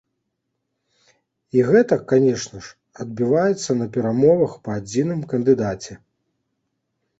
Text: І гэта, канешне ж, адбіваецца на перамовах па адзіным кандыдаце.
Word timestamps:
І 1.57 1.65
гэта, 1.69 1.93
канешне 2.13 2.59
ж, 2.69 2.73
адбіваецца 3.05 3.71
на 3.83 3.87
перамовах 3.99 4.57
па 4.67 4.81
адзіным 4.81 5.23
кандыдаце. 5.37 5.93